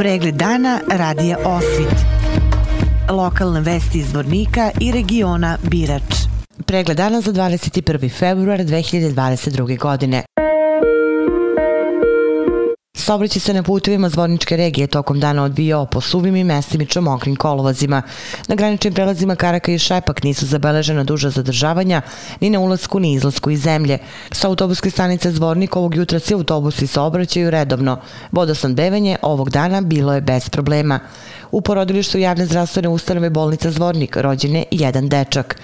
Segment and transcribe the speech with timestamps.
[0.00, 1.94] Pregled dana radija Osvit.
[3.10, 6.14] Lokalne vesti iz Vornika i regiona Birač.
[6.66, 8.18] Pregled dana za 21.
[8.18, 9.78] februar 2022.
[9.78, 10.22] godine.
[13.10, 18.02] Saobraćaj se na putevima Zvorničke regije tokom dana odvijao po suvim i mestimično mokrim kolovozima.
[18.48, 22.02] Na graničnim prelazima Karaka i Šepak nisu zabeležena duža zadržavanja
[22.40, 23.98] ni na ulasku ni izlasku iz zemlje.
[24.32, 27.98] Sa autobuske stanice Zvornik ovog jutra svi autobusi saobraćaju redovno.
[28.32, 31.00] Vodosnabdevanje ovog dana bilo je bez problema.
[31.50, 35.56] U porodilištu javne zdravstvene ustanove bolnica Zvornik rođen je jedan dečak.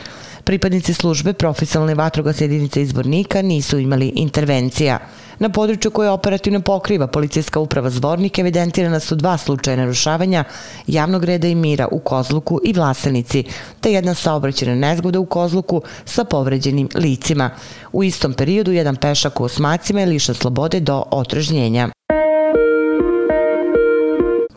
[0.46, 4.98] Pripadnici službe profesionalne vatrogasne jedinice izbornika nisu imali intervencija.
[5.38, 10.45] Na području koje operativno pokriva policijska uprava Zvornik evidentirana su dva slučaja narušavanja
[10.87, 13.45] javnog reda i mira u Kozluku i Vlasenici,
[13.80, 17.51] te jedna saobraćena nezgoda u Kozluku sa povređenim licima.
[17.92, 21.88] U istom periodu jedan pešak u Osmacima je lišan slobode do otrežnjenja.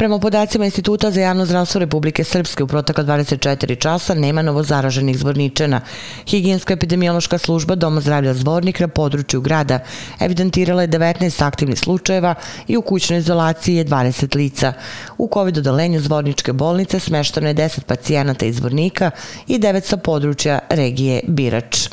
[0.09, 5.17] Prema podacima Instituta za javno zdravstvo Republike Srpske u protekla 24 časa nema novo zaraženih
[5.17, 5.81] zvorničana.
[6.25, 9.79] Higijensko-epidemiološka služba Doma zdravlja Zvornik na području grada
[10.19, 12.35] evidentirala je 19 aktivnih slučajeva
[12.67, 14.73] i u kućnoj izolaciji je 20 lica.
[15.17, 19.11] U COVID odalenju Zvorničke bolnice smeštano je 10 pacijenata iz Zvornika
[19.47, 21.89] i 9 sa područja regije Birač.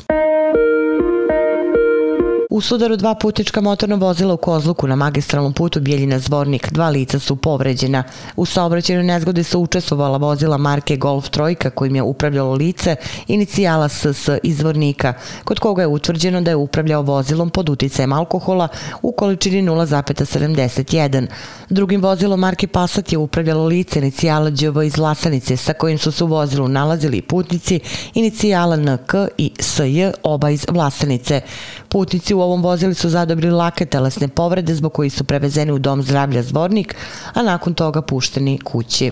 [2.57, 7.19] U sudaru dva putnička motorna vozila u Kozluku na magistralnom putu Bijeljina Zvornik dva lica
[7.19, 8.03] su povređena.
[8.35, 12.95] U saobraćenju nezgodi su učestvovala vozila marke Golf Trojka kojim je upravljalo lice
[13.27, 18.67] inicijala SS iz Zvornika, kod koga je utvrđeno da je upravljao vozilom pod uticajem alkohola
[19.01, 21.27] u količini 0,71.
[21.69, 26.23] Drugim vozilom marke Passat je upravljalo lice inicijala DŽV iz Lasanice sa kojim su se
[26.23, 27.79] u vozilu nalazili putnici
[28.13, 31.41] inicijala NK i SJ oba iz Vlasanice.
[31.89, 36.03] Putnici u ovom vozilu su zadobili lake telesne povrede zbog koji su prevezeni u dom
[36.03, 36.95] zdravlja Zvornik,
[37.33, 39.11] a nakon toga pušteni kući.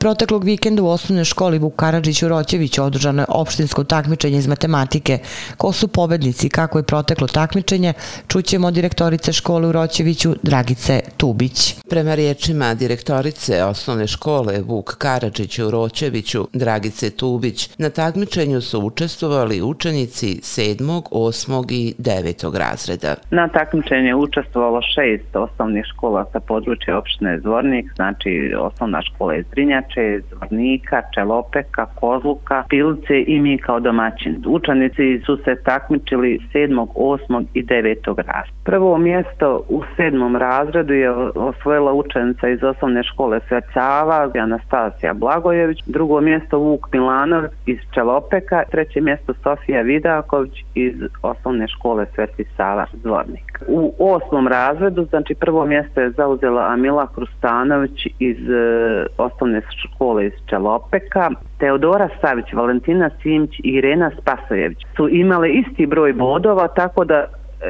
[0.00, 5.18] Proteklog vikenda u osnovnoj školi Vuk Karadžić u Roćeviću održano je opštinsko takmičenje iz matematike.
[5.56, 7.92] Ko su pobednici i kako je proteklo takmičenje,
[8.28, 11.74] čućemo od direktorice škole u Roćeviću Dragice Tubić.
[11.90, 19.62] Prema riječima direktorice osnovne škole Vuk Karadžić u Roćeviću Dragice Tubić, na takmičenju su učestvovali
[19.62, 21.66] učenici 7., 8.
[21.70, 22.56] i 9.
[22.58, 23.14] razreda.
[23.30, 29.44] Na takmičenju je učestvovalo šest osnovnih škola sa područja opštine Zvornik, znači osnovna škola iz
[29.50, 34.42] Drinjač, Inače, Zvornika, Čelopeka, Kozluka, Pilice i mi kao domaćin.
[34.46, 37.44] Učenici su se takmičili 7., 8.
[37.54, 38.06] i 9.
[38.06, 38.60] razreda.
[38.64, 46.20] Prvo mjesto u sedmom razredu je osvojila učenica iz osnovne škole Svecava, Anastasija Blagojević, drugo
[46.20, 53.62] mjesto Vuk Milanov iz Čelopeka, treće mjesto Sofija Vidaković iz osnovne škole Sveti Sava Zvornik.
[53.68, 60.32] U osmom razredu, znači prvo mjesto je zauzela Amila Krustanović iz e, osnovne škole iz
[60.46, 67.14] Čelopeka, Teodora Savić, Valentina Simić i Irena Spasojević su imale isti broj bodova, tako da
[67.14, 67.26] e,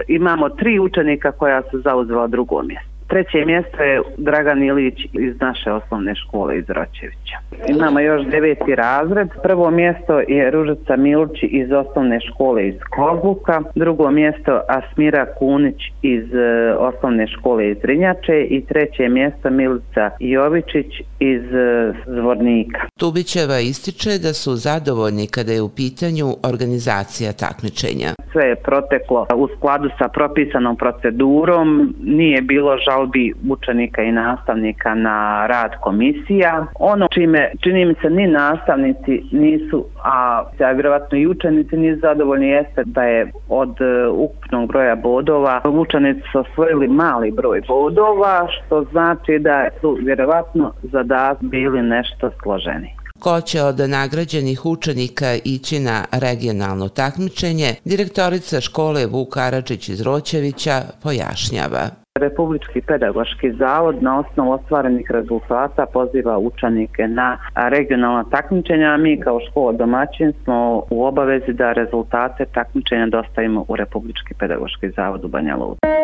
[0.09, 2.90] imamo tri učenika koja su zauzela drugo mjesto.
[3.11, 7.37] Treće mjesto je Dragan Ilić iz naše osnovne škole iz Roćevića.
[7.69, 9.29] Imamo još deveti razred.
[9.43, 13.63] Prvo mjesto je Ružica Milči iz osnovne škole iz Kozluka.
[13.75, 18.43] Drugo mjesto Asmira Kunić iz e, osnovne škole iz Rinjače.
[18.51, 20.87] I treće mjesto Milica Jovičić
[21.19, 22.81] iz e, Zvornika.
[22.99, 28.11] Tubićeva ističe da su zadovoljni kada je u pitanju organizacija takmičenja.
[28.33, 31.95] Sve je proteklo u skladu sa propisanom procedurom.
[32.03, 36.67] Nije bilo žal žalbi učenika i nastavnika na rad komisija.
[36.79, 42.49] Ono čime čini mi se ni nastavnici nisu, a ja vjerovatno i učenici nisu zadovoljni
[42.49, 48.85] jeste da je od e, ukupnog broja bodova učenici su osvojili mali broj bodova, što
[48.91, 53.01] znači da su vjerovatno zadat bili nešto složeni.
[53.21, 60.83] Ko će od nagrađenih učenika ići na regionalno takmičenje, direktorica škole Vuk Karadžić iz Roćevića
[61.03, 62.00] pojašnjava.
[62.21, 69.41] Republički pedagoški zavod na osnovu ostvarenih rezultata poziva učenike na regionalna takmičenja, a mi kao
[69.51, 75.57] škola domaćin smo u obavezi da rezultate takmičenja dostavimo u Republički pedagoški zavod u Banja
[75.57, 76.00] Luka.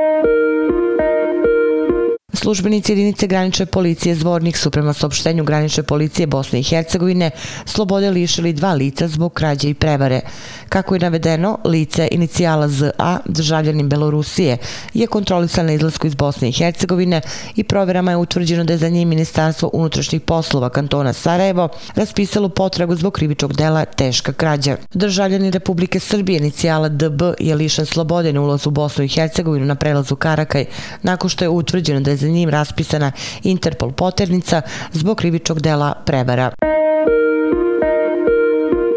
[2.36, 7.30] Službenici jedinice granične policije Zvornik su prema saopštenju granične policije Bosne i Hercegovine
[7.64, 10.20] slobode lišili dva lica zbog krađe i prevare.
[10.68, 14.58] Kako je navedeno, lice inicijala ZA, državljanin Belorusije,
[14.94, 17.20] je kontrolisan na izlasku iz Bosne i Hercegovine
[17.56, 22.96] i proverama je utvrđeno da je za njim Ministarstvo unutrašnjih poslova kantona Sarajevo raspisalo potragu
[22.96, 24.76] zbog krivičnog dela teška krađa.
[24.94, 29.74] Državljanin Republike Srbije inicijala DB je lišan slobode na ulazu u Bosnu i Hercegovinu na
[29.74, 30.64] prelazu Karakaj
[31.02, 33.12] nakon što je utvrđeno da je za njim raspisana
[33.42, 34.62] Interpol poternica
[34.92, 36.50] zbog krivičnog dela prevara.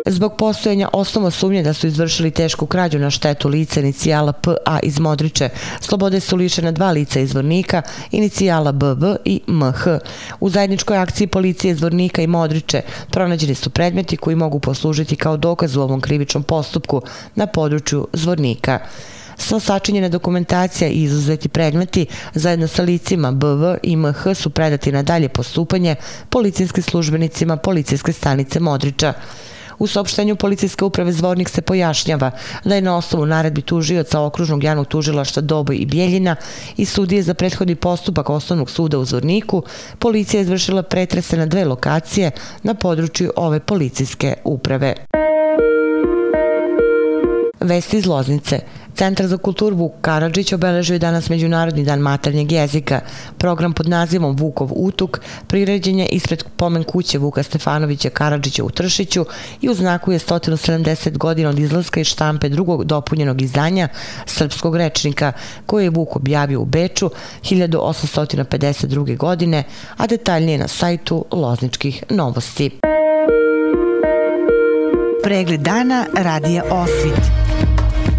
[0.06, 5.00] Zbog postojanja osnova sumnje da su izvršili tešku krađu na štetu lica inicijala PA iz
[5.00, 5.50] Modriče,
[5.80, 7.82] slobode su lišena dva lica izvornika,
[8.12, 10.00] inicijala BV i MH.
[10.40, 12.82] U zajedničkoj akciji policije izvornika i Modriče
[13.12, 17.02] pronađeni su predmeti koji mogu poslužiti kao dokaz u ovom krivičnom postupku
[17.36, 18.80] na području zvornika.
[19.40, 25.04] Sva sačinjena dokumentacija i izuzeti predmeti zajedno sa licima BV i MH su predati na
[25.04, 25.96] dalje postupanje
[26.30, 29.14] policijskim službenicima policijske stanice Modriča.
[29.80, 32.32] U saopštenju policijske uprave Zvornik se pojašnjava
[32.64, 36.36] da je na osnovu naredbi tužioca okružnog javnog tužilašta Doboj i Bjeljina
[36.78, 39.64] i sudije za prethodni postupak osnovnog suda u Zvorniku,
[40.00, 42.32] policija je izvršila pretrese na dve lokacije
[42.64, 44.96] na području ove policijske uprave.
[47.70, 48.60] Vesti iz Loznice.
[48.96, 53.02] Centar za kulturu Vuk Karadžić obeležio je danas Međunarodni dan maternjeg jezika.
[53.38, 59.26] Program pod nazivom Vukov utuk priređen je ispred pomen kuće Vuka Stefanovića Karadžića u Tršiću
[59.62, 63.88] i u znaku je 170 godina od izlaska i štampe drugog dopunjenog izdanja
[64.26, 65.32] srpskog rečnika
[65.66, 67.10] koje je Vuk objavio u Beču
[67.44, 69.18] 1852.
[69.18, 69.64] godine,
[69.98, 72.80] a detaljnije na sajtu Lozničkih novosti.
[75.24, 77.49] Pregled dana radija Osvit